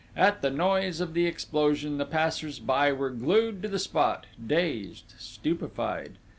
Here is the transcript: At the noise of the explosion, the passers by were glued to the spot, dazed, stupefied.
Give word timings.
At 0.17 0.41
the 0.41 0.49
noise 0.49 0.99
of 0.99 1.13
the 1.13 1.27
explosion, 1.27 1.99
the 1.99 2.05
passers 2.07 2.57
by 2.57 2.91
were 2.91 3.11
glued 3.11 3.61
to 3.61 3.67
the 3.67 3.77
spot, 3.77 4.25
dazed, 4.43 5.13
stupefied. 5.19 6.13